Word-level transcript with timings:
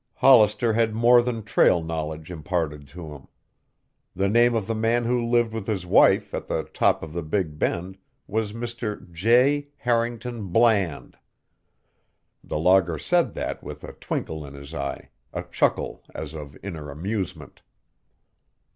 Hollister 0.15 0.73
had 0.73 0.95
more 0.95 1.21
than 1.21 1.43
trail 1.43 1.83
knowledge 1.83 2.31
imparted 2.31 2.87
to 2.87 3.11
him. 3.13 3.27
The 4.15 4.27
name 4.27 4.55
of 4.55 4.65
the 4.65 4.73
man 4.73 5.05
who 5.05 5.23
lived 5.23 5.53
with 5.53 5.67
his 5.67 5.85
wife 5.85 6.33
at 6.33 6.47
the 6.47 6.63
top 6.73 7.03
of 7.03 7.13
the 7.13 7.21
Big 7.21 7.59
Bend 7.59 7.99
was 8.25 8.51
Mr. 8.51 9.11
J. 9.11 9.67
Harrington 9.77 10.47
Bland; 10.47 11.19
the 12.43 12.57
logger 12.57 12.97
said 12.97 13.35
that 13.35 13.61
with 13.61 13.83
a 13.83 13.93
twinkle 13.93 14.43
in 14.43 14.55
his 14.55 14.73
eye, 14.73 15.09
a 15.33 15.43
chuckle 15.43 16.01
as 16.15 16.33
of 16.33 16.57
inner 16.63 16.89
amusement. 16.89 17.61